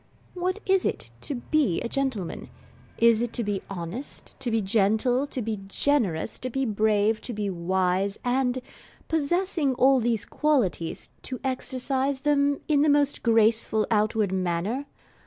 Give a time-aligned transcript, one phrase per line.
[0.33, 2.49] What is it to be a gentleman?
[2.97, 7.33] Is it to be honest, to be gentle, to be generous, to be brave, to
[7.33, 8.63] be wise, and,
[9.07, 14.87] possessing all these qualities, to exercise them in the most graceful outward manner?